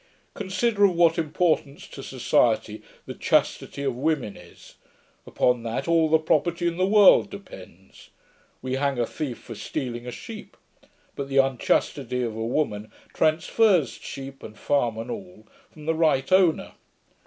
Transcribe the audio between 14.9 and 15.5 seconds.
and all,